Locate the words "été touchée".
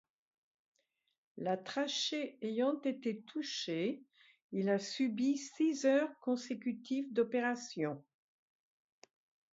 2.81-4.01